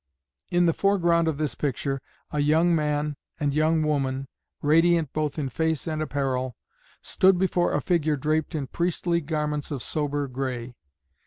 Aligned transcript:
In 0.49 0.65
the 0.65 0.73
foreground 0.73 1.27
of 1.27 1.37
this 1.37 1.53
picture 1.53 2.01
a 2.31 2.39
young 2.39 2.73
man 2.75 3.17
and 3.39 3.53
young 3.53 3.83
woman, 3.83 4.27
radiant 4.63 5.13
both 5.13 5.37
in 5.37 5.47
face 5.47 5.85
and 5.85 6.01
apparel, 6.01 6.55
stood 7.03 7.37
before 7.37 7.71
a 7.73 7.81
figure 7.81 8.15
draped 8.15 8.55
in 8.55 8.65
priestly 8.65 9.21
garments 9.21 9.69
of 9.69 9.83
sober 9.83 10.27
gray. 10.27 10.73